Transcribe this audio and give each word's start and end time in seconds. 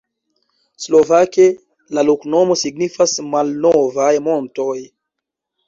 Slovake 0.85 1.45
la 1.99 2.05
loknomo 2.09 2.59
signifas: 2.63 3.15
malnovaj 3.37 4.11
montoj. 4.31 4.77